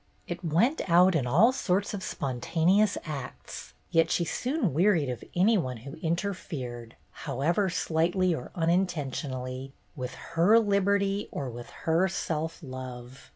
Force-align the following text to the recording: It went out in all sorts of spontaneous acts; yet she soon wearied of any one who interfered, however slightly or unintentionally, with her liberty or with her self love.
It 0.27 0.43
went 0.43 0.81
out 0.89 1.13
in 1.13 1.27
all 1.27 1.51
sorts 1.51 1.93
of 1.93 2.01
spontaneous 2.01 2.97
acts; 3.05 3.75
yet 3.91 4.09
she 4.09 4.25
soon 4.25 4.73
wearied 4.73 5.09
of 5.09 5.23
any 5.35 5.59
one 5.59 5.77
who 5.85 5.93
interfered, 5.97 6.95
however 7.11 7.69
slightly 7.69 8.33
or 8.33 8.49
unintentionally, 8.55 9.73
with 9.95 10.15
her 10.31 10.57
liberty 10.57 11.29
or 11.31 11.51
with 11.51 11.69
her 11.85 12.07
self 12.07 12.63
love. 12.63 13.29